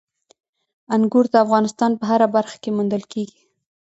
[0.95, 3.39] انګور د افغانستان په هره برخه کې موندل کېږي.